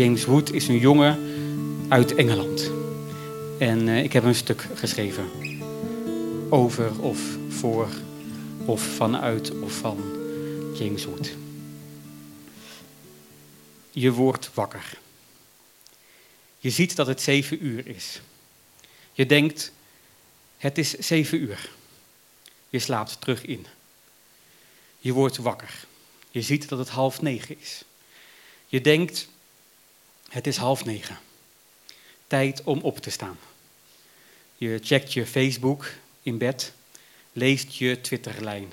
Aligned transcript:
James 0.00 0.24
Wood 0.24 0.52
is 0.52 0.68
een 0.68 0.78
jongen 0.78 1.18
uit 1.88 2.14
Engeland. 2.14 2.70
En 3.58 3.88
eh, 3.88 4.02
ik 4.02 4.12
heb 4.12 4.24
een 4.24 4.34
stuk 4.34 4.66
geschreven 4.74 5.30
over 6.50 7.00
of 7.00 7.20
voor 7.48 7.88
of 8.64 8.82
vanuit 8.82 9.60
of 9.60 9.72
van 9.72 10.02
James 10.78 11.04
Wood. 11.04 11.30
Je 13.90 14.12
wordt 14.12 14.50
wakker. 14.54 14.98
Je 16.58 16.70
ziet 16.70 16.96
dat 16.96 17.06
het 17.06 17.20
zeven 17.20 17.66
uur 17.66 17.86
is. 17.86 18.20
Je 19.12 19.26
denkt, 19.26 19.72
het 20.56 20.78
is 20.78 20.90
zeven 20.90 21.40
uur. 21.40 21.70
Je 22.68 22.78
slaapt 22.78 23.20
terug 23.20 23.44
in. 23.44 23.66
Je 24.98 25.12
wordt 25.12 25.36
wakker. 25.36 25.84
Je 26.30 26.42
ziet 26.42 26.68
dat 26.68 26.78
het 26.78 26.88
half 26.88 27.22
negen 27.22 27.60
is. 27.60 27.84
Je 28.66 28.80
denkt, 28.80 29.28
het 30.30 30.46
is 30.46 30.56
half 30.56 30.84
negen. 30.84 31.18
Tijd 32.26 32.62
om 32.64 32.80
op 32.80 32.98
te 32.98 33.10
staan. 33.10 33.38
Je 34.56 34.78
checkt 34.82 35.12
je 35.12 35.26
Facebook 35.26 35.92
in 36.22 36.38
bed, 36.38 36.72
leest 37.32 37.74
je 37.74 38.00
Twitterlijn, 38.00 38.72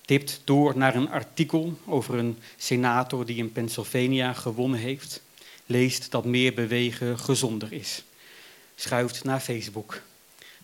tipt 0.00 0.40
door 0.44 0.76
naar 0.76 0.94
een 0.94 1.10
artikel 1.10 1.78
over 1.86 2.14
een 2.14 2.38
senator 2.56 3.26
die 3.26 3.36
in 3.36 3.52
Pennsylvania 3.52 4.32
gewonnen 4.32 4.80
heeft, 4.80 5.22
leest 5.66 6.10
dat 6.10 6.24
meer 6.24 6.54
bewegen 6.54 7.18
gezonder 7.18 7.72
is, 7.72 8.02
schuift 8.74 9.24
naar 9.24 9.40
Facebook, 9.40 10.02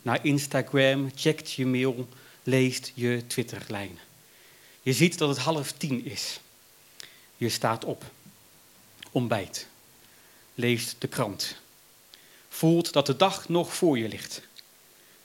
naar 0.02 0.24
Instagram, 0.24 1.10
checkt 1.14 1.52
je 1.52 1.66
mail, 1.66 2.08
leest 2.42 2.92
je 2.94 3.22
Twitterlijn. 3.26 3.98
Je 4.82 4.92
ziet 4.92 5.18
dat 5.18 5.28
het 5.28 5.38
half 5.38 5.72
tien 5.72 6.04
is. 6.04 6.40
Je 7.36 7.48
staat 7.48 7.84
op, 7.84 8.04
ontbijt, 9.10 9.68
leest 10.56 10.96
de 10.98 11.08
krant, 11.08 11.56
voelt 12.48 12.92
dat 12.92 13.06
de 13.06 13.16
dag 13.16 13.48
nog 13.48 13.74
voor 13.74 13.98
je 13.98 14.08
ligt, 14.08 14.42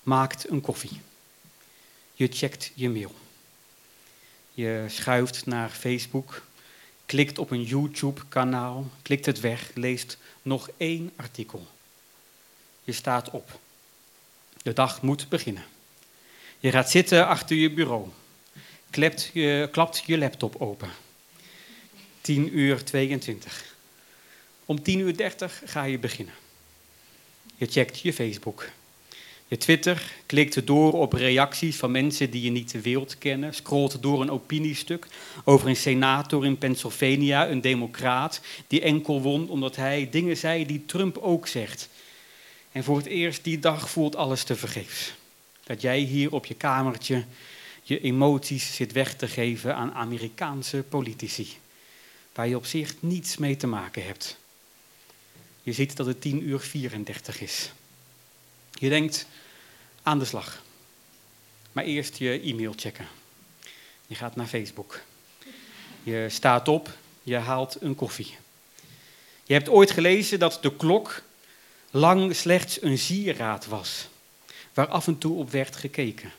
maakt 0.04 0.50
een 0.50 0.62
koffie. 0.62 1.02
Je 2.14 2.28
checkt 2.32 2.72
je 2.74 2.90
mail. 2.90 3.16
Je 4.54 4.86
schuift 4.88 5.46
naar 5.46 5.70
Facebook, 5.70 6.42
klikt 7.06 7.38
op 7.38 7.52
een 7.52 7.64
YouTube-kanaal, 7.64 8.90
klikt 9.02 9.26
het 9.26 9.40
weg, 9.40 9.72
leest 9.74 10.18
nog 10.42 10.70
één 10.78 11.12
artikel. 11.16 11.68
Je 12.84 12.92
staat 12.92 13.30
op. 13.30 13.60
De 14.62 14.74
dag 14.74 15.02
moet 15.02 15.30
beginnen. 15.30 15.66
Je 16.60 16.72
gaat 16.72 16.90
zitten 16.90 17.28
achter 17.28 17.56
je 17.56 17.72
bureau. 17.74 18.08
Klept 18.90 19.30
je, 19.34 19.70
klapt 19.72 20.04
je 20.06 20.18
laptop 20.18 20.62
open. 20.62 20.90
10 22.22 22.58
uur 22.58 22.84
22. 22.84 23.71
Om 24.72 24.82
10 24.82 25.00
uur 25.00 25.18
30 25.18 25.62
ga 25.66 25.84
je 25.84 26.00
beginnen. 26.00 26.34
Je 27.56 27.66
checkt 27.66 28.00
je 28.00 28.14
Facebook. 28.14 28.70
Je 29.48 29.58
Twitter, 29.58 30.14
klikt 30.26 30.68
door 30.68 30.94
op 30.94 31.14
reacties 31.14 31.76
van 31.76 31.92
mensen 31.92 32.30
die 32.30 32.42
je 32.42 32.50
niet 32.50 32.82
wilt 32.82 33.18
kennen, 33.18 33.54
scrolt 33.54 34.02
door 34.02 34.22
een 34.22 34.32
opiniestuk 34.32 35.08
over 35.44 35.68
een 35.68 35.76
senator 35.76 36.46
in 36.46 36.58
Pennsylvania, 36.58 37.50
een 37.50 37.62
democraat, 37.62 38.42
die 38.68 38.82
enkel 38.82 39.22
won 39.22 39.50
omdat 39.50 39.76
hij 39.76 40.08
dingen 40.12 40.38
zei 40.38 40.66
die 40.66 40.86
Trump 40.86 41.18
ook 41.18 41.48
zegt. 41.48 41.90
En 42.72 42.84
voor 42.84 42.98
het 42.98 43.06
eerst 43.06 43.44
die 43.44 43.60
dag 43.60 43.90
voelt 43.90 44.16
alles 44.16 44.44
te 44.44 44.56
vergeefs. 44.56 45.14
Dat 45.64 45.82
jij 45.82 46.00
hier 46.00 46.34
op 46.34 46.46
je 46.46 46.56
kamertje 46.56 47.26
je 47.84 48.02
emoties 48.02 48.76
zit 48.76 48.92
weg 48.92 49.16
te 49.16 49.28
geven 49.28 49.76
aan 49.76 49.94
Amerikaanse 49.94 50.84
politici, 50.90 51.58
waar 52.34 52.48
je 52.48 52.56
op 52.56 52.66
zich 52.66 52.96
niets 53.00 53.38
mee 53.38 53.56
te 53.56 53.68
maken 53.68 54.06
hebt. 54.06 54.40
Je 55.64 55.74
ziet 55.74 55.96
dat 55.96 56.06
het 56.06 56.22
10 56.22 56.44
uur 56.44 56.60
34 56.60 57.42
is. 57.42 57.72
Je 58.72 58.90
denkt 58.90 59.26
aan 60.04 60.20
de 60.20 60.26
slag. 60.26 60.64
Maar 61.72 61.84
eerst 61.84 62.18
je 62.18 62.42
e-mail 62.42 62.74
checken. 62.76 63.08
Je 64.08 64.16
gaat 64.16 64.36
naar 64.36 64.48
Facebook. 64.48 65.02
Je 66.04 66.26
staat 66.30 66.68
op, 66.68 66.98
je 67.24 67.36
haalt 67.36 67.78
een 67.82 67.96
koffie. 67.96 68.38
Je 69.44 69.54
hebt 69.54 69.70
ooit 69.70 69.92
gelezen 69.92 70.40
dat 70.40 70.60
de 70.62 70.76
klok 70.76 71.24
lang 71.92 72.36
slechts 72.36 72.82
een 72.82 72.98
sieraad 72.98 73.66
was, 73.66 74.08
waar 74.74 74.88
af 74.88 75.08
en 75.08 75.18
toe 75.18 75.38
op 75.38 75.52
werd 75.52 75.76
gekeken. 75.76 76.32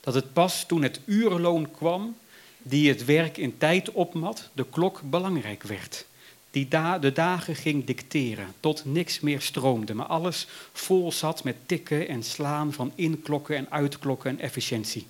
Dat 0.00 0.14
het 0.14 0.32
pas 0.32 0.66
toen 0.66 0.82
het 0.82 1.00
urenloon 1.04 1.70
kwam, 1.70 2.16
die 2.58 2.88
het 2.88 3.04
werk 3.04 3.36
in 3.36 3.58
tijd 3.58 3.90
opmat, 3.90 4.48
de 4.52 4.66
klok 4.70 5.00
belangrijk 5.04 5.62
werd 5.62 6.04
die 6.52 6.68
de 7.00 7.12
dagen 7.12 7.56
ging 7.56 7.84
dicteren, 7.84 8.54
tot 8.60 8.84
niks 8.84 9.20
meer 9.20 9.40
stroomde, 9.40 9.94
maar 9.94 10.06
alles 10.06 10.46
vol 10.72 11.12
zat 11.12 11.44
met 11.44 11.56
tikken 11.66 12.08
en 12.08 12.22
slaan 12.22 12.72
van 12.72 12.92
inklokken 12.94 13.56
en 13.56 13.70
uitklokken 13.70 14.30
en 14.30 14.38
efficiëntie. 14.38 15.06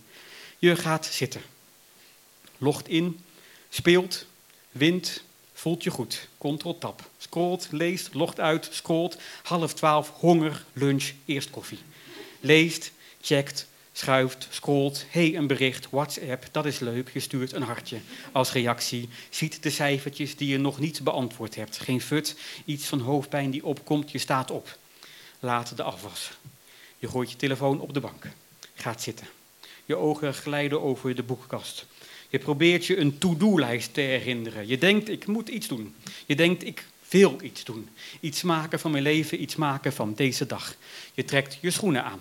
Je 0.59 0.77
gaat 0.77 1.07
zitten, 1.07 1.41
logt 2.59 2.89
in, 2.89 3.21
speelt, 3.69 4.27
wint, 4.71 5.25
voelt 5.53 5.83
je 5.83 5.91
goed, 5.91 6.29
control-tab, 6.39 7.11
scrolt, 7.19 7.69
leest, 7.71 8.15
logt 8.15 8.41
uit, 8.41 8.69
scrolt, 8.73 9.17
half 9.43 9.75
twaalf, 9.75 10.11
honger, 10.15 10.65
lunch, 10.73 11.13
eerst 11.25 11.51
koffie. 11.51 11.79
Leest, 12.41 12.93
checkt, 13.21 13.67
schuift, 13.93 14.49
scrolt, 14.51 15.05
hey 15.09 15.37
een 15.37 15.47
bericht, 15.47 15.91
WhatsApp, 15.91 16.49
dat 16.51 16.67
is 16.67 16.79
leuk, 16.79 17.11
je 17.13 17.21
stuurt 17.21 17.53
een 17.53 17.63
hartje 17.63 17.99
als 18.33 18.53
reactie, 18.53 19.09
ziet 19.31 19.63
de 19.63 19.71
cijfertjes 19.71 20.37
die 20.37 20.49
je 20.49 20.59
nog 20.59 20.79
niet 20.79 21.03
beantwoord 21.03 21.55
hebt, 21.55 21.79
geen 21.79 22.01
fut, 22.01 22.37
iets 22.65 22.87
van 22.87 23.01
hoofdpijn 23.01 23.51
die 23.51 23.65
opkomt, 23.65 24.11
je 24.11 24.19
staat 24.19 24.51
op, 24.51 24.79
laat 25.41 25.77
de 25.77 25.83
afwas. 25.83 26.31
Je 26.99 27.09
gooit 27.09 27.31
je 27.31 27.37
telefoon 27.37 27.81
op 27.81 27.95
de 27.95 28.01
bank, 28.01 28.27
gaat 28.75 29.03
zitten. 29.03 29.27
Je 29.85 29.97
ogen 29.97 30.35
glijden 30.35 30.83
over 30.83 31.15
de 31.15 31.23
boekenkast. 31.23 31.87
Je 32.29 32.39
probeert 32.39 32.87
je 32.87 32.97
een 32.97 33.19
to-do-lijst 33.19 33.95
te 33.95 34.01
herinneren. 34.01 34.69
Je 34.69 34.79
denkt, 34.79 35.09
ik 35.09 35.27
moet 35.27 35.49
iets 35.49 35.69
doen. 35.69 35.95
Je 36.27 36.37
denkt, 36.37 36.65
ik 36.65 36.87
wil 37.09 37.39
iets 37.43 37.65
doen. 37.65 37.89
Iets 38.21 38.43
maken 38.43 38.81
van 38.81 38.91
mijn 38.91 39.03
leven, 39.03 39.43
iets 39.43 39.57
maken 39.57 39.93
van 39.93 40.15
deze 40.15 40.47
dag. 40.47 40.75
Je 41.15 41.25
trekt 41.25 41.59
je 41.61 41.71
schoenen 41.71 42.05
aan 42.05 42.21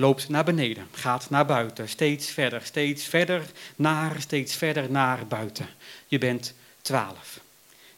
loopt 0.00 0.28
naar 0.28 0.44
beneden, 0.44 0.88
gaat 0.92 1.30
naar 1.30 1.46
buiten, 1.46 1.88
steeds 1.88 2.28
verder, 2.30 2.62
steeds 2.64 3.04
verder 3.04 3.42
naar, 3.76 4.20
steeds 4.20 4.54
verder 4.54 4.90
naar 4.90 5.26
buiten. 5.26 5.68
Je 6.06 6.18
bent 6.18 6.54
12. 6.82 7.40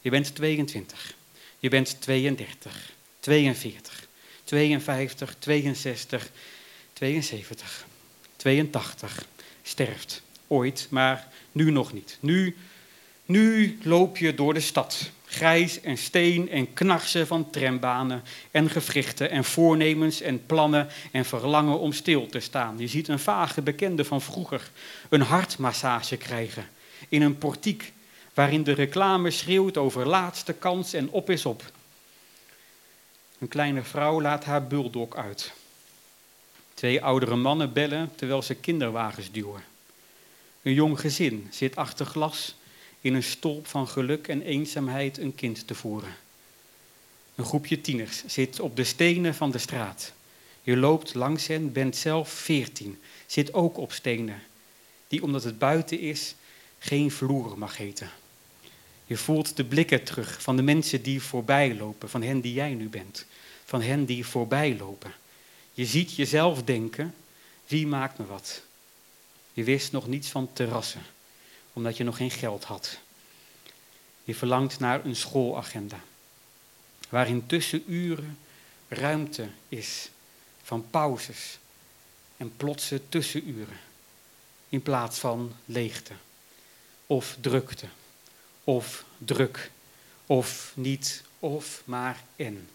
Je 0.01 0.09
bent 0.09 0.35
22. 0.35 1.13
Je 1.59 1.69
bent 1.69 2.01
32, 2.01 2.91
42, 3.19 4.07
52, 4.43 5.35
62, 5.39 6.29
72, 6.93 7.85
82. 8.35 9.25
Sterft. 9.61 10.21
Ooit, 10.47 10.87
maar 10.89 11.27
nu 11.51 11.71
nog 11.71 11.93
niet. 11.93 12.17
Nu, 12.19 12.57
nu 13.25 13.77
loop 13.83 14.17
je 14.17 14.33
door 14.33 14.53
de 14.53 14.59
stad 14.59 15.11
grijs 15.33 15.81
en 15.81 15.97
steen 15.97 16.49
en 16.49 16.73
knarsen 16.73 17.27
van 17.27 17.49
trambanen 17.49 18.23
en 18.51 18.69
gewrichten 18.69 19.29
en 19.29 19.43
voornemens 19.43 20.21
en 20.21 20.45
plannen 20.45 20.87
en 21.11 21.25
verlangen 21.25 21.79
om 21.79 21.93
stil 21.93 22.27
te 22.27 22.39
staan. 22.39 22.77
Je 22.77 22.87
ziet 22.87 23.07
een 23.07 23.19
vage 23.19 23.61
bekende 23.61 24.05
van 24.05 24.21
vroeger 24.21 24.71
een 25.09 25.21
hartmassage 25.21 26.17
krijgen 26.17 26.67
in 27.09 27.21
een 27.21 27.37
portiek 27.37 27.93
waarin 28.33 28.63
de 28.63 28.71
reclame 28.71 29.31
schreeuwt 29.31 29.77
over 29.77 30.07
laatste 30.07 30.53
kans 30.53 30.93
en 30.93 31.09
op 31.09 31.29
is 31.29 31.45
op. 31.45 31.63
Een 33.39 33.47
kleine 33.47 33.83
vrouw 33.83 34.21
laat 34.21 34.45
haar 34.45 34.67
buldok 34.67 35.17
uit. 35.17 35.53
Twee 36.73 37.03
oudere 37.03 37.35
mannen 37.35 37.73
bellen 37.73 38.11
terwijl 38.15 38.41
ze 38.41 38.55
kinderwagens 38.55 39.31
duwen. 39.31 39.63
Een 40.61 40.73
jong 40.73 40.99
gezin 40.99 41.47
zit 41.51 41.75
achter 41.75 42.05
glas 42.05 42.55
in 43.03 43.13
een 43.13 43.23
stolp 43.23 43.67
van 43.67 43.87
geluk 43.87 44.27
en 44.27 44.41
eenzaamheid 44.41 45.17
een 45.17 45.35
kind 45.35 45.67
te 45.67 45.75
voeren. 45.75 46.15
Een 47.35 47.45
groepje 47.45 47.81
tieners 47.81 48.25
zit 48.25 48.59
op 48.59 48.75
de 48.75 48.83
stenen 48.83 49.35
van 49.35 49.51
de 49.51 49.57
straat. 49.57 50.13
Je 50.61 50.77
loopt 50.77 51.13
langs 51.13 51.47
hen, 51.47 51.71
bent 51.71 51.95
zelf 51.95 52.29
veertien, 52.29 52.99
zit 53.25 53.53
ook 53.53 53.77
op 53.77 53.91
stenen, 53.91 54.41
die 55.07 55.23
omdat 55.23 55.43
het 55.43 55.57
buiten 55.57 55.99
is 55.99 56.35
geen 56.79 57.11
vloer 57.11 57.57
mag 57.57 57.77
heten. 57.77 58.09
Je 59.05 59.17
voelt 59.17 59.55
de 59.55 59.65
blikken 59.65 60.03
terug 60.03 60.41
van 60.41 60.55
de 60.55 60.61
mensen 60.61 61.01
die 61.01 61.21
voorbij 61.21 61.75
lopen, 61.75 62.09
van 62.09 62.21
hen 62.21 62.41
die 62.41 62.53
jij 62.53 62.73
nu 62.73 62.89
bent, 62.89 63.25
van 63.65 63.81
hen 63.81 64.05
die 64.05 64.25
voorbij 64.25 64.75
lopen. 64.77 65.13
Je 65.73 65.85
ziet 65.85 66.15
jezelf 66.15 66.63
denken, 66.63 67.13
wie 67.67 67.87
maakt 67.87 68.17
me 68.17 68.25
wat? 68.25 68.61
Je 69.53 69.63
wist 69.63 69.91
nog 69.91 70.07
niets 70.07 70.29
van 70.29 70.49
terrassen 70.53 71.01
omdat 71.73 71.97
je 71.97 72.03
nog 72.03 72.17
geen 72.17 72.31
geld 72.31 72.63
had. 72.63 72.97
Je 74.23 74.35
verlangt 74.35 74.79
naar 74.79 75.05
een 75.05 75.15
schoolagenda, 75.15 75.99
waarin 77.09 77.45
tussen 77.45 77.83
uren 77.87 78.37
ruimte 78.87 79.49
is 79.69 80.09
van 80.63 80.89
pauzes 80.89 81.57
en 82.37 82.55
plotse 82.57 83.01
tussenuren, 83.09 83.79
in 84.69 84.81
plaats 84.81 85.19
van 85.19 85.53
leegte 85.65 86.13
of 87.07 87.37
drukte 87.41 87.87
of 88.63 89.05
druk 89.17 89.71
Of 90.25 90.71
niet 90.75 91.23
of, 91.39 91.81
maar 91.85 92.23
en. 92.35 92.69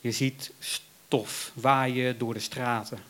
Je 0.00 0.12
ziet 0.12 0.50
stof 0.58 1.52
waaien 1.54 2.18
door 2.18 2.34
de 2.34 2.40
straten. 2.40 3.02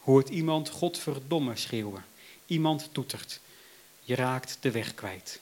Hoort 0.00 0.28
iemand 0.28 0.68
Godverdomme 0.68 1.56
schreeuwen. 1.56 2.04
Iemand 2.46 2.88
toetert. 2.92 3.40
Je 4.06 4.14
raakt 4.14 4.56
de 4.60 4.70
weg 4.70 4.94
kwijt. 4.94 5.40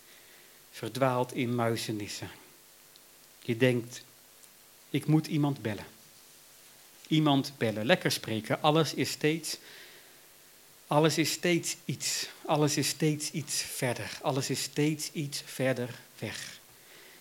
Verdwaalt 0.71 1.33
in 1.33 1.55
muizenissen. 1.55 2.31
Je 3.43 3.57
denkt, 3.57 4.05
ik 4.91 5.07
moet 5.07 5.27
iemand 5.27 5.63
bellen. 5.63 5.87
Iemand 7.07 7.53
bellen, 7.59 7.87
lekker 7.87 8.11
spreken. 8.11 8.63
Alles 8.63 8.95
is 8.95 9.11
steeds, 9.11 9.59
alles 10.87 11.19
is 11.19 11.33
steeds 11.33 11.77
iets. 11.85 12.29
Alles 12.47 12.77
is 12.77 12.89
steeds 12.89 13.31
iets 13.31 13.55
verder. 13.63 14.19
Alles 14.23 14.51
is 14.51 14.63
steeds 14.63 15.13
iets 15.13 15.43
verder 15.45 15.99
weg. 16.19 16.61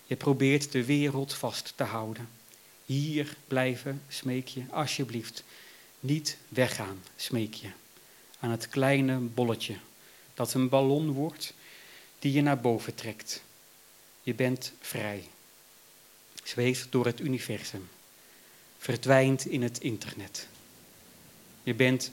Je 0.06 0.16
probeert 0.16 0.72
de 0.72 0.84
wereld 0.84 1.34
vast 1.34 1.72
te 1.76 1.84
houden. 1.84 2.28
Hier 2.84 3.36
blijven, 3.48 4.02
smeek 4.08 4.48
je, 4.48 4.62
alsjeblieft. 4.70 5.44
Niet 6.00 6.36
weggaan, 6.48 7.02
smeek 7.16 7.54
je. 7.54 7.70
Aan 8.40 8.50
het 8.50 8.68
kleine 8.68 9.16
bolletje 9.18 9.76
dat 10.34 10.54
een 10.54 10.68
ballon 10.68 11.12
wordt 11.12 11.54
die 12.18 12.32
je 12.32 12.42
naar 12.42 12.60
boven 12.60 12.94
trekt. 12.94 13.42
Je 14.22 14.34
bent 14.34 14.72
vrij. 14.80 15.28
Zweeft 16.44 16.92
door 16.92 17.06
het 17.06 17.20
universum. 17.20 17.88
Verdwijnt 18.78 19.46
in 19.46 19.62
het 19.62 19.80
internet. 19.80 20.48
Je 21.62 21.74
bent 21.74 22.10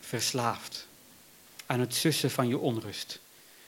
verslaafd 0.00 0.86
aan 1.66 1.80
het 1.80 1.94
sussen 1.94 2.30
van 2.30 2.48
je 2.48 2.58
onrust, 2.58 3.20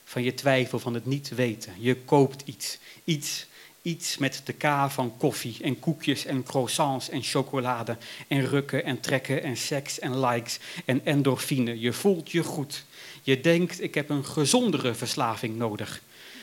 van 0.04 0.22
je 0.22 0.34
twijfel, 0.34 0.78
van 0.78 0.94
het 0.94 1.06
niet 1.06 1.28
weten. 1.28 1.74
Je 1.78 1.96
koopt 1.96 2.42
iets, 2.44 2.78
iets 3.04 3.46
iets 3.82 4.18
met 4.18 4.42
de 4.44 4.52
K 4.52 4.90
van 4.90 5.16
koffie 5.16 5.56
en 5.62 5.78
koekjes 5.78 6.24
en 6.24 6.42
croissants 6.42 7.08
en 7.08 7.22
chocolade 7.22 7.96
en 8.28 8.46
rukken 8.46 8.84
en 8.84 9.00
trekken 9.00 9.42
en 9.42 9.56
seks 9.56 9.98
en 9.98 10.20
likes 10.20 10.58
en 10.84 11.00
endorfine. 11.04 11.80
Je 11.80 11.92
voelt 11.92 12.30
je 12.30 12.42
goed. 12.42 12.84
Je 13.30 13.40
denkt, 13.40 13.82
ik 13.82 13.94
heb 13.94 14.08
een 14.08 14.24
gezondere 14.24 14.94
verslaving 14.94 15.56
nodig. 15.56 16.02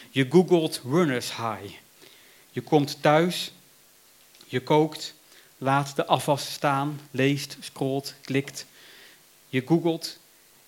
Je 0.09 0.25
googelt 0.29 0.81
runners 0.83 1.35
high. 1.35 1.73
Je 2.49 2.61
komt 2.61 3.01
thuis, 3.01 3.51
je 4.45 4.59
kookt, 4.59 5.13
laat 5.57 5.95
de 5.95 6.05
afwas 6.05 6.53
staan, 6.53 6.99
leest, 7.11 7.57
scrolt, 7.59 8.13
klikt. 8.21 8.65
Je 9.49 9.63
googelt 9.65 10.19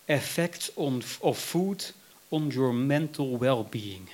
effects 0.06 0.74
on, 0.74 1.04
of 1.19 1.39
food 1.39 1.94
on 2.27 2.48
your 2.48 2.74
mental 2.74 3.38
well-being. 3.38 4.10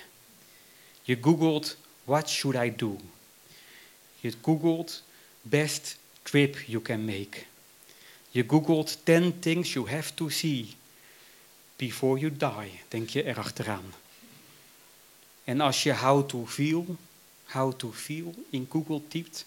Je 1.02 1.18
googelt 1.22 1.78
What 2.04 2.30
should 2.30 2.66
I 2.66 2.74
do? 2.76 2.98
Je 4.20 4.34
googled 4.42 5.04
best 5.42 5.98
trip 6.22 6.58
you 6.68 6.82
can 6.82 7.06
make. 7.06 7.44
Je 8.30 8.44
googled 8.48 8.98
10 9.04 9.40
things 9.40 9.74
you 9.74 9.90
have 9.90 10.14
to 10.14 10.30
see 10.30 10.76
before 11.76 12.20
you 12.20 12.38
die, 12.38 12.82
denk 12.88 13.10
je 13.10 13.24
erachteraan. 13.24 13.94
En 15.44 15.62
als 15.62 15.84
je 15.84 15.94
how 15.94 16.30
to 16.30 16.46
feel, 16.46 16.96
how 17.44 17.74
to 17.74 17.92
feel 17.92 18.34
in 18.50 18.68
Google 18.70 19.02
typt, 19.08 19.46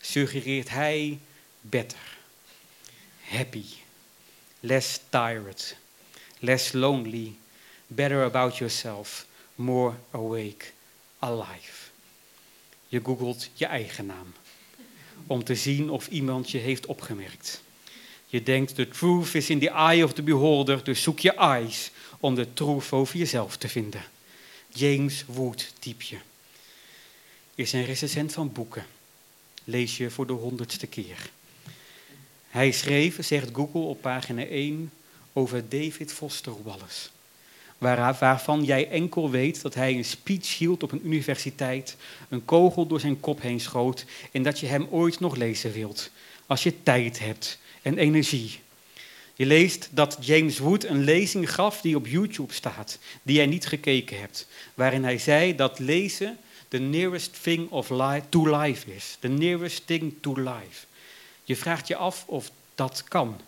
suggereert 0.00 0.68
hij 0.68 1.18
better, 1.60 2.18
happy, 3.20 3.64
less 4.60 5.00
tired, 5.10 5.76
less 6.38 6.72
lonely, 6.72 7.36
better 7.86 8.24
about 8.24 8.56
yourself, 8.56 9.26
more 9.54 9.94
awake, 10.10 10.64
alive. 11.18 11.86
Je 12.88 13.00
googelt 13.02 13.48
je 13.54 13.66
eigen 13.66 14.06
naam. 14.06 14.34
Om 15.26 15.44
te 15.44 15.54
zien 15.54 15.90
of 15.90 16.08
iemand 16.08 16.50
je 16.50 16.58
heeft 16.58 16.86
opgemerkt. 16.86 17.62
Je 18.30 18.42
denkt, 18.42 18.74
the 18.74 18.88
truth 18.88 19.34
is 19.34 19.50
in 19.50 19.58
the 19.58 19.70
eye 19.70 20.04
of 20.04 20.12
the 20.12 20.22
beholder, 20.22 20.84
dus 20.84 21.02
zoek 21.02 21.18
je 21.18 21.34
eyes 21.34 21.90
om 22.20 22.34
de 22.34 22.52
truth 22.52 22.92
over 22.92 23.18
jezelf 23.18 23.56
te 23.56 23.68
vinden. 23.68 24.04
James 24.68 25.24
Wood 25.26 25.72
typ 25.78 26.02
je. 26.02 26.16
Is 27.54 27.72
een 27.72 27.84
recensent 27.84 28.32
van 28.32 28.52
boeken. 28.52 28.86
Lees 29.64 29.96
je 29.96 30.10
voor 30.10 30.26
de 30.26 30.32
honderdste 30.32 30.86
keer. 30.86 31.30
Hij 32.48 32.70
schreef, 32.70 33.24
zegt 33.24 33.48
Google 33.52 33.80
op 33.80 34.00
pagina 34.00 34.44
1, 34.44 34.92
over 35.32 35.68
David 35.68 36.12
Foster 36.12 36.62
Wallace 36.62 37.08
waarvan 37.78 38.64
jij 38.64 38.88
enkel 38.90 39.30
weet 39.30 39.62
dat 39.62 39.74
hij 39.74 39.94
een 39.94 40.04
speech 40.04 40.58
hield 40.58 40.82
op 40.82 40.92
een 40.92 41.06
universiteit, 41.06 41.96
een 42.28 42.44
kogel 42.44 42.86
door 42.86 43.00
zijn 43.00 43.20
kop 43.20 43.40
heen 43.40 43.60
schoot 43.60 44.04
en 44.32 44.42
dat 44.42 44.60
je 44.60 44.66
hem 44.66 44.86
ooit 44.90 45.20
nog 45.20 45.36
lezen 45.36 45.72
wilt, 45.72 46.10
als 46.46 46.62
je 46.62 46.82
tijd 46.82 47.18
hebt 47.18 47.58
en 47.82 47.98
energie. 47.98 48.60
Je 49.34 49.46
leest 49.46 49.88
dat 49.90 50.18
James 50.20 50.58
Wood 50.58 50.84
een 50.84 51.04
lezing 51.04 51.54
gaf 51.54 51.80
die 51.80 51.96
op 51.96 52.06
YouTube 52.06 52.52
staat, 52.52 52.98
die 53.22 53.36
jij 53.36 53.46
niet 53.46 53.66
gekeken 53.66 54.20
hebt, 54.20 54.46
waarin 54.74 55.04
hij 55.04 55.18
zei 55.18 55.54
dat 55.54 55.78
lezen 55.78 56.38
the 56.68 56.78
nearest 56.78 57.42
thing 57.42 57.70
of 57.70 57.90
life 57.90 58.22
to 58.28 58.58
life 58.58 58.94
is. 58.94 59.16
The 59.20 59.28
nearest 59.28 59.86
thing 59.86 60.14
to 60.20 60.34
life. 60.34 60.86
Je 61.44 61.56
vraagt 61.56 61.88
je 61.88 61.96
af 61.96 62.24
of 62.26 62.50
dat 62.74 63.04
kan. 63.08 63.40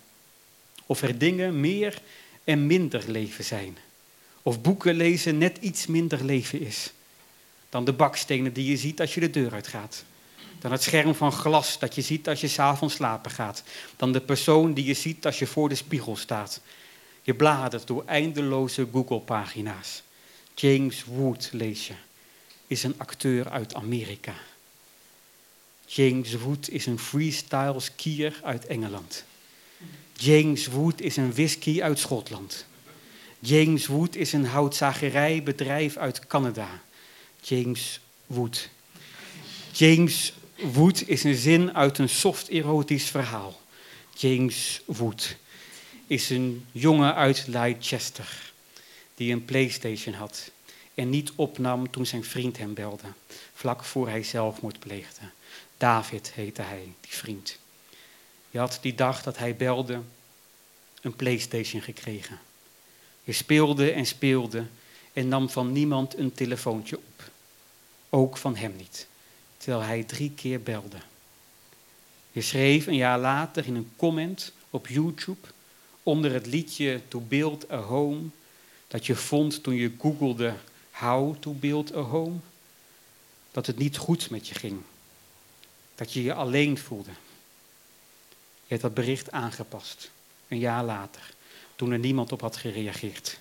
Of 0.86 1.02
er 1.02 1.18
dingen 1.18 1.60
meer 1.60 2.00
en 2.44 2.66
minder 2.66 3.04
leven 3.06 3.44
zijn. 3.44 3.76
Of 4.42 4.60
boeken 4.60 4.94
lezen 4.94 5.38
net 5.38 5.56
iets 5.60 5.86
minder 5.86 6.24
leven 6.24 6.60
is 6.60 6.92
dan 7.70 7.84
de 7.84 7.92
bakstenen 7.92 8.52
die 8.52 8.70
je 8.70 8.76
ziet 8.76 9.00
als 9.00 9.14
je 9.14 9.20
de 9.20 9.30
deur 9.30 9.52
uitgaat. 9.52 10.04
Dan 10.60 10.72
het 10.72 10.82
scherm 10.82 11.14
van 11.14 11.32
glas 11.32 11.78
dat 11.78 11.94
je 11.94 12.02
ziet 12.02 12.28
als 12.28 12.40
je 12.40 12.48
s'avonds 12.48 12.94
slapen 12.94 13.30
gaat. 13.30 13.62
Dan 13.96 14.12
de 14.12 14.20
persoon 14.20 14.72
die 14.72 14.84
je 14.84 14.94
ziet 14.94 15.26
als 15.26 15.38
je 15.38 15.46
voor 15.46 15.68
de 15.68 15.74
spiegel 15.74 16.16
staat. 16.16 16.60
Je 17.22 17.34
bladert 17.34 17.86
door 17.86 18.02
eindeloze 18.06 18.88
Google-pagina's. 18.92 20.02
James 20.54 21.04
Wood 21.04 21.48
lees 21.52 21.86
je, 21.86 21.94
is 22.66 22.82
een 22.82 22.94
acteur 22.96 23.50
uit 23.50 23.74
Amerika. 23.74 24.34
James 25.86 26.34
Wood 26.34 26.68
is 26.68 26.86
een 26.86 26.98
freestyle 26.98 27.80
skier 27.80 28.40
uit 28.42 28.66
Engeland. 28.66 29.24
James 30.16 30.66
Wood 30.66 31.00
is 31.00 31.16
een 31.16 31.32
whisky 31.32 31.82
uit 31.82 31.98
Schotland. 31.98 32.66
James 33.38 33.86
Wood 33.86 34.16
is 34.16 34.32
een 34.32 34.44
houtzagerijbedrijf 34.44 35.96
uit 35.96 36.26
Canada. 36.26 36.68
James 37.40 38.00
Wood. 38.26 38.68
James 39.72 40.32
Wood 40.62 41.08
is 41.08 41.24
een 41.24 41.34
zin 41.34 41.74
uit 41.74 41.98
een 41.98 42.08
soft 42.08 42.48
erotisch 42.48 43.08
verhaal. 43.08 43.60
James 44.14 44.82
Wood 44.84 45.36
is 46.06 46.30
een 46.30 46.66
jongen 46.72 47.14
uit 47.14 47.44
Leicester 47.46 48.52
die 49.14 49.32
een 49.32 49.44
PlayStation 49.44 50.14
had 50.14 50.50
en 50.94 51.10
niet 51.10 51.32
opnam 51.34 51.90
toen 51.90 52.06
zijn 52.06 52.24
vriend 52.24 52.58
hem 52.58 52.74
belde, 52.74 53.06
vlak 53.54 53.84
voor 53.84 54.08
hij 54.08 54.22
zelfmoord 54.22 54.78
pleegde. 54.78 55.20
David 55.76 56.32
heette 56.32 56.62
hij, 56.62 56.92
die 57.00 57.12
vriend. 57.12 57.58
Je 58.50 58.58
had 58.58 58.78
die 58.80 58.94
dag 58.94 59.22
dat 59.22 59.38
hij 59.38 59.56
belde 59.56 60.00
een 61.00 61.16
PlayStation 61.16 61.82
gekregen. 61.82 62.38
Je 63.24 63.32
speelde 63.32 63.90
en 63.90 64.06
speelde 64.06 64.66
en 65.12 65.28
nam 65.28 65.50
van 65.50 65.72
niemand 65.72 66.16
een 66.16 66.32
telefoontje 66.32 66.96
op. 66.96 67.30
Ook 68.08 68.36
van 68.36 68.56
hem 68.56 68.76
niet, 68.76 69.06
terwijl 69.60 69.82
hij 69.84 70.04
drie 70.04 70.30
keer 70.30 70.62
belde. 70.62 70.96
Je 72.32 72.40
schreef 72.40 72.86
een 72.86 72.96
jaar 72.96 73.18
later 73.18 73.66
in 73.66 73.74
een 73.74 73.92
comment 73.96 74.52
op 74.70 74.86
YouTube 74.86 75.48
onder 76.02 76.32
het 76.32 76.46
liedje 76.46 77.00
To 77.08 77.20
Build 77.20 77.70
a 77.70 77.76
Home, 77.76 78.22
dat 78.88 79.06
je 79.06 79.14
vond 79.14 79.62
toen 79.62 79.74
je 79.74 79.92
googelde 79.98 80.54
How 80.90 81.36
to 81.40 81.52
Build 81.52 81.94
a 81.94 82.00
Home, 82.00 82.36
dat 83.50 83.66
het 83.66 83.78
niet 83.78 83.96
goed 83.96 84.30
met 84.30 84.48
je 84.48 84.54
ging. 84.54 84.80
Dat 85.94 86.12
je 86.12 86.22
je 86.22 86.34
alleen 86.34 86.78
voelde. 86.78 87.10
Je 88.62 88.76
hebt 88.76 88.82
dat 88.82 88.94
bericht 88.94 89.30
aangepast, 89.30 90.10
een 90.48 90.58
jaar 90.58 90.84
later 90.84 91.34
toen 91.76 91.92
er 91.92 91.98
niemand 91.98 92.32
op 92.32 92.40
had 92.40 92.56
gereageerd. 92.56 93.38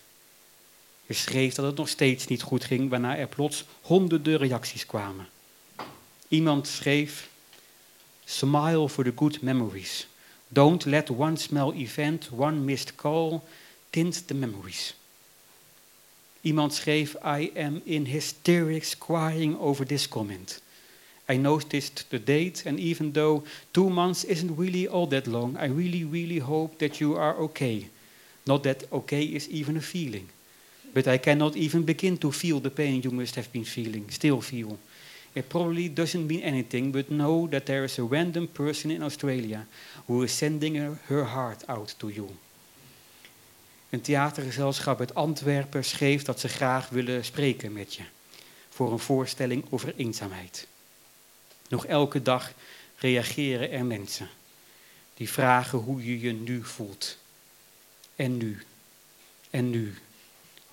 Je 1.05 1.13
schreef 1.13 1.53
dat 1.53 1.65
het 1.65 1.75
nog 1.75 1.89
steeds 1.89 2.27
niet 2.27 2.41
goed 2.41 2.63
ging, 2.63 2.89
waarna 2.89 3.17
er 3.17 3.27
plots 3.27 3.65
honderden 3.81 4.37
reacties 4.37 4.85
kwamen. 4.85 5.27
Iemand 6.31 6.67
schreef: 6.67 7.27
Smile 8.25 8.87
for 8.87 9.03
the 9.03 9.11
good 9.11 9.41
memories. 9.41 10.05
Don't 10.53 10.85
let 10.85 11.09
one 11.09 11.37
small 11.37 11.73
event, 11.73 12.31
one 12.31 12.63
missed 12.65 12.95
call, 12.97 13.43
tint 13.91 14.27
the 14.27 14.35
memories. 14.35 14.93
Iemand 16.43 16.71
schreef: 16.71 17.15
I 17.23 17.51
am 17.55 17.81
in 17.85 18.05
hysterics 18.05 18.93
crying 18.93 19.57
over 19.57 19.83
this 19.85 20.05
comment. 20.07 20.61
I 21.27 21.37
noticed 21.37 22.05
the 22.11 22.19
date, 22.19 22.63
and 22.65 22.79
even 22.79 23.11
though 23.11 23.43
two 23.73 23.89
months 23.89 24.23
isn't 24.23 24.55
really 24.55 24.87
all 24.87 25.07
that 25.07 25.25
long, 25.25 25.57
I 25.57 25.65
really, 25.65 26.03
really 26.03 26.39
hope 26.39 26.77
that 26.77 27.01
you 27.01 27.15
are 27.15 27.37
okay. 27.37 27.89
Not 28.45 28.61
that 28.63 28.83
okay 28.91 29.23
is 29.23 29.49
even 29.49 29.77
a 29.77 29.81
feeling. 29.81 30.29
But 30.93 31.07
I 31.07 31.17
cannot 31.17 31.55
even 31.55 31.83
begin 31.83 32.17
to 32.17 32.31
feel 32.31 32.59
the 32.59 32.69
pain 32.69 33.01
you 33.01 33.11
must 33.11 33.35
have 33.35 33.51
been 33.51 33.65
feeling, 33.65 34.09
still 34.11 34.41
feel. 34.41 34.77
It 35.33 35.47
probably 35.47 35.93
doesn't 35.93 36.25
mean 36.25 36.41
anything, 36.41 36.91
but 36.91 37.07
know 37.07 37.49
that 37.49 37.65
there 37.65 37.83
is 37.83 37.99
a 37.99 38.07
random 38.09 38.51
person 38.51 38.89
in 38.89 39.03
Australia 39.03 39.65
who 40.05 40.23
is 40.23 40.37
sending 40.37 40.97
her 41.05 41.23
heart 41.23 41.67
out 41.67 41.95
to 41.97 42.09
you. 42.09 42.29
Een 43.89 44.01
theatergezelschap 44.01 44.99
uit 44.99 45.15
Antwerpen 45.15 45.85
schreef 45.85 46.23
dat 46.23 46.39
ze 46.39 46.47
graag 46.47 46.89
willen 46.89 47.25
spreken 47.25 47.73
met 47.73 47.93
je 47.93 48.03
voor 48.69 48.91
een 48.91 48.99
voorstelling 48.99 49.65
over 49.69 49.93
eenzaamheid. 49.95 50.67
Nog 51.67 51.85
elke 51.85 52.21
dag 52.21 52.53
reageren 52.97 53.71
er 53.71 53.85
mensen 53.85 54.29
die 55.13 55.29
vragen 55.29 55.79
hoe 55.79 56.05
je 56.05 56.19
je 56.19 56.31
nu 56.31 56.63
voelt. 56.63 57.17
En 58.15 58.37
nu, 58.37 58.63
en 59.49 59.69
nu, 59.69 59.95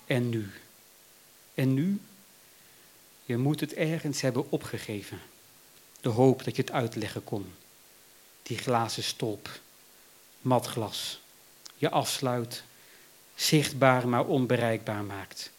en 0.05 0.29
nu, 0.29 0.49
en 1.53 1.73
nu. 1.73 1.99
Je 3.27 3.37
moet 3.37 3.59
het 3.59 3.73
ergens 3.73 4.21
hebben 4.21 4.51
opgegeven. 4.51 5.21
De 6.01 6.09
hoop 6.09 6.43
dat 6.43 6.55
je 6.55 6.61
het 6.61 6.71
uitleggen 6.71 7.23
kon. 7.23 7.53
Die 8.43 8.57
glazen 8.57 9.03
stolp, 9.03 9.59
mat 10.41 10.65
glas, 10.65 11.19
je 11.75 11.89
afsluit, 11.89 12.63
zichtbaar 13.35 14.07
maar 14.07 14.25
onbereikbaar 14.25 15.03
maakt. 15.03 15.51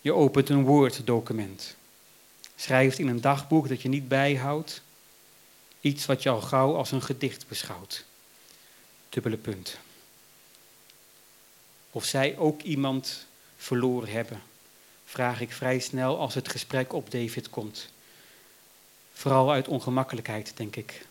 Je 0.00 0.12
opent 0.12 0.48
een 0.48 0.64
Word-document. 0.64 1.76
Schrijft 2.56 2.98
in 2.98 3.08
een 3.08 3.20
dagboek 3.20 3.68
dat 3.68 3.82
je 3.82 3.88
niet 3.88 4.08
bijhoudt. 4.08 4.82
Iets 5.80 6.06
wat 6.06 6.22
je 6.22 6.28
al 6.28 6.40
gauw 6.40 6.76
als 6.76 6.90
een 6.90 7.02
gedicht 7.02 7.48
beschouwt. 7.48 8.04
Dubbele 9.08 9.36
punt. 9.36 9.78
Of 11.90 12.04
zij 12.04 12.36
ook 12.36 12.62
iemand 12.62 13.26
verloren 13.56 14.10
hebben, 14.10 14.42
vraag 15.08 15.40
ik 15.40 15.52
vrij 15.52 15.78
snel 15.78 16.18
als 16.18 16.34
het 16.34 16.48
gesprek 16.48 16.92
op 16.92 17.10
David 17.10 17.50
komt. 17.50 17.88
Vooral 19.12 19.52
uit 19.52 19.68
ongemakkelijkheid, 19.68 20.52
denk 20.56 20.76
ik. 20.76 21.06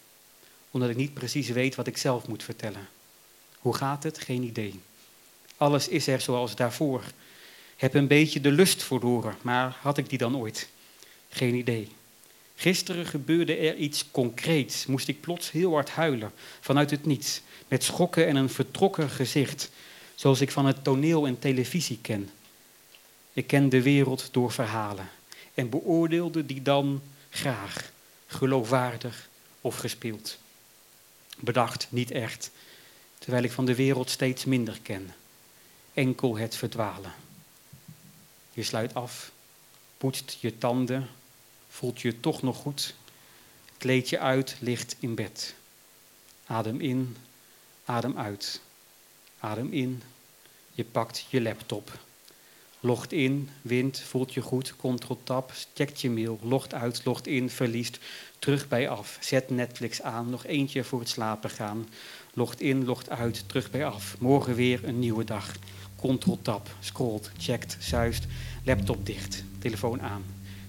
Omdat 0.72 0.90
ik 0.90 0.96
niet 0.96 1.14
precies 1.14 1.50
weet 1.50 1.76
wat 1.76 1.88
ik 1.88 1.98
zelf 1.98 2.28
moet 2.28 2.44
vertellen. 2.44 2.88
Hoe 3.60 3.76
gaat 3.76 4.04
het? 4.04 4.20
Geen 4.20 4.44
idee. 4.44 4.80
Alles 5.58 5.88
is 5.88 6.08
er 6.08 6.22
zoals 6.22 6.56
daarvoor. 6.56 7.04
Heb 7.76 7.94
een 7.94 8.08
beetje 8.08 8.42
de 8.42 8.52
lust 8.52 8.84
verloren, 8.84 9.36
maar 9.42 9.78
had 9.82 9.98
ik 9.98 10.10
die 10.10 10.18
dan 10.18 10.38
ooit? 10.38 10.70
Geen 11.30 11.56
idee. 11.56 11.92
Gisteren 12.56 13.06
gebeurde 13.06 13.56
er 13.56 13.76
iets 13.76 14.06
concreets. 14.12 14.86
Moest 14.86 15.08
ik 15.08 15.22
plots 15.22 15.52
heel 15.52 15.74
hard 15.74 15.90
huilen, 15.90 16.32
vanuit 16.60 16.92
het 16.92 17.06
niets, 17.06 17.42
met 17.68 17.84
schokken 17.84 18.28
en 18.28 18.36
een 18.36 18.50
vertrokken 18.50 19.10
gezicht, 19.10 19.70
zoals 20.16 20.42
ik 20.42 20.52
van 20.52 20.66
het 20.66 20.84
toneel 20.84 21.28
en 21.28 21.40
televisie 21.40 22.00
ken. 22.02 22.30
Ik 23.38 23.48
ken 23.48 23.70
de 23.70 23.82
wereld 23.82 24.30
door 24.32 24.52
verhalen 24.52 25.10
en 25.54 25.70
beoordeelde 25.70 26.46
die 26.46 26.62
dan 26.62 27.02
graag, 27.30 27.92
geloofwaardig 28.28 29.30
of 29.62 29.78
gespeeld. 29.78 30.38
Bedacht, 31.40 31.88
niet 31.90 32.12
echt, 32.12 32.52
terwijl 33.18 33.44
ik 33.44 33.52
van 33.52 33.66
de 33.66 33.76
wereld 33.76 34.10
steeds 34.10 34.46
minder 34.46 34.80
ken. 34.82 35.14
Enkel 35.94 36.38
het 36.38 36.56
verdwalen. 36.56 37.14
Je 38.52 38.64
sluit 38.64 38.94
af, 38.94 39.32
poetst 39.98 40.38
je 40.40 40.58
tanden, 40.58 41.10
voelt 41.70 42.02
je 42.02 42.20
toch 42.20 42.42
nog 42.42 42.58
goed, 42.58 42.96
kleed 43.78 44.10
je 44.10 44.20
uit, 44.20 44.56
ligt 44.60 44.96
in 45.00 45.16
bed. 45.16 45.56
Adem 46.46 46.80
in, 46.82 47.18
adem 47.86 48.18
uit. 48.18 48.62
Adem 49.40 49.74
in, 49.74 50.04
je 50.74 50.84
pakt 50.84 51.26
je 51.30 51.42
laptop. 51.42 52.06
Logt 52.80 53.12
in, 53.12 53.50
wint, 53.62 54.00
voelt 54.00 54.34
je 54.34 54.42
goed, 54.42 54.76
Ctrl-tab, 54.76 55.54
checkt 55.74 56.02
je 56.02 56.10
mail, 56.10 56.40
logt 56.42 56.74
uit, 56.74 57.06
logt 57.06 57.28
in, 57.28 57.50
verliest, 57.50 58.00
terug 58.40 58.68
bij 58.68 58.90
af. 58.90 59.18
Zet 59.22 59.50
Netflix 59.50 60.02
aan, 60.02 60.30
nog 60.30 60.46
eentje 60.46 60.84
voor 60.84 61.00
het 61.00 61.10
slapen 61.10 61.50
gaan. 61.50 61.88
Logt 62.34 62.62
in, 62.62 62.86
logt 62.86 63.10
uit, 63.10 63.44
terug 63.48 63.72
bij 63.72 63.86
af. 63.86 64.16
Morgen 64.20 64.56
weer 64.56 64.84
een 64.84 65.00
nieuwe 65.00 65.24
dag. 65.24 65.56
Ctrl-tab, 65.96 66.70
scrolt, 66.80 67.32
checkt, 67.38 67.78
zuist, 67.80 68.26
laptop 68.64 69.06
dicht, 69.06 69.44
telefoon 69.60 70.02
aan, 70.02 70.24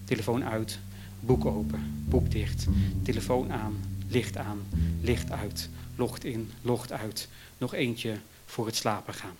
telefoon 0.04 0.44
uit, 0.44 0.78
boek 1.20 1.44
open, 1.44 2.04
boek 2.08 2.30
dicht, 2.30 2.66
telefoon 3.02 3.52
aan, 3.52 4.00
licht 4.08 4.36
aan, 4.36 4.66
licht 5.00 5.30
uit, 5.30 5.68
logt 5.96 6.24
in, 6.24 6.50
logt 6.62 6.92
uit, 6.92 7.28
nog 7.58 7.74
eentje 7.74 8.16
voor 8.46 8.66
het 8.66 8.76
slapen 8.76 9.14
gaan. 9.14 9.36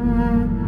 Música 0.00 0.59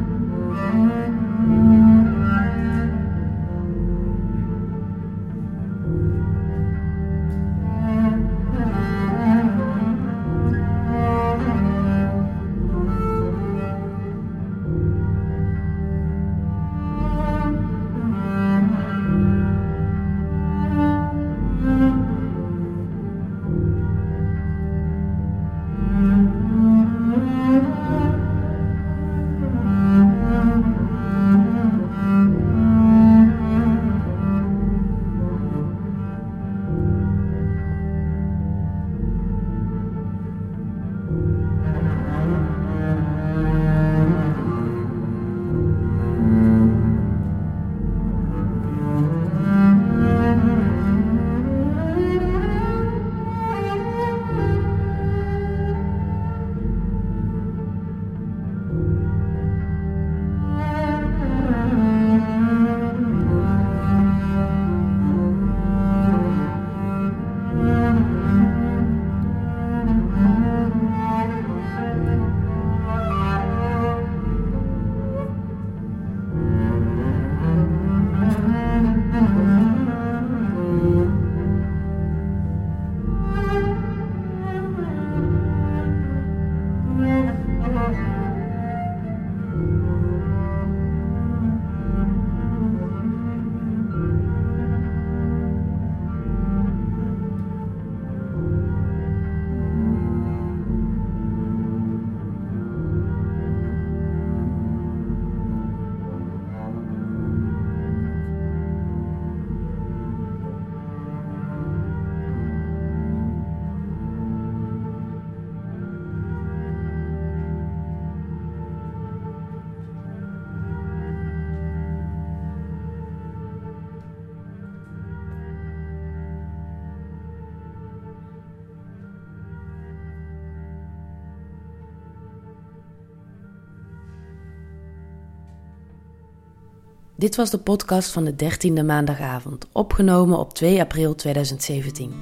Dit 137.22 137.36
was 137.36 137.50
de 137.50 137.58
podcast 137.58 138.10
van 138.10 138.24
de 138.24 138.32
13e 138.32 138.84
maandagavond, 138.84 139.66
opgenomen 139.72 140.38
op 140.38 140.54
2 140.54 140.80
april 140.80 141.14
2017. 141.14 142.12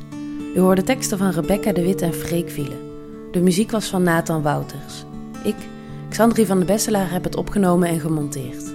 U 0.54 0.60
hoorde 0.60 0.82
teksten 0.82 1.18
van 1.18 1.30
Rebecca 1.30 1.72
de 1.72 1.82
Wit 1.82 2.02
en 2.02 2.14
Freek 2.14 2.50
Vielen. 2.50 2.78
De 3.32 3.40
muziek 3.40 3.70
was 3.70 3.86
van 3.86 4.02
Nathan 4.02 4.42
Wouters. 4.42 5.04
Ik, 5.44 5.56
Xandri 6.08 6.46
van 6.46 6.58
de 6.58 6.64
Besselaar, 6.64 7.10
heb 7.10 7.24
het 7.24 7.36
opgenomen 7.36 7.88
en 7.88 8.00
gemonteerd. 8.00 8.72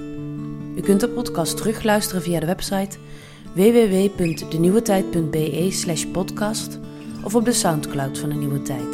U 0.75 0.81
kunt 0.81 0.99
de 0.99 1.09
podcast 1.09 1.57
terugluisteren 1.57 2.21
via 2.21 2.39
de 2.39 2.45
website 2.45 2.97
www.denieuwetijd.be 3.53 6.07
podcast 6.11 6.79
of 7.23 7.35
op 7.35 7.45
de 7.45 7.53
Soundcloud 7.53 8.19
van 8.19 8.29
de 8.29 8.35
Nieuwe 8.35 8.61
Tijd. 8.61 8.93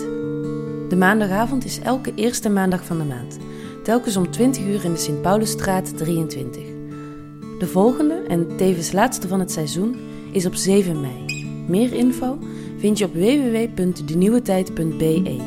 De 0.90 0.96
maandagavond 0.98 1.66
is 1.66 1.80
elke 1.80 2.12
eerste 2.16 2.50
maandag 2.50 2.86
van 2.86 2.98
de 2.98 3.04
maand, 3.04 3.38
telkens 3.84 4.18
om 4.18 4.32
20 4.32 4.64
uur 4.64 4.84
in 4.84 4.94
de 4.94 5.00
Sint-Paulusstraat 5.00 5.98
23. 5.98 6.71
De 7.62 7.68
volgende 7.68 8.14
en 8.14 8.58
tevens 8.58 8.92
laatste 8.92 9.28
van 9.28 9.40
het 9.40 9.52
seizoen 9.52 9.96
is 10.32 10.46
op 10.46 10.56
7 10.56 11.02
mei. 11.02 11.46
Meer 11.68 11.94
info 11.94 12.38
vind 12.78 12.98
je 12.98 13.06
op 13.06 13.14
www.denieuwetijd.be. 13.14 15.42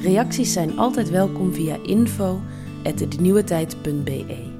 Reacties 0.00 0.52
zijn 0.52 0.78
altijd 0.78 1.10
welkom 1.10 1.52
via 1.52 1.76
info.denieuwetijd.be. 1.82 4.53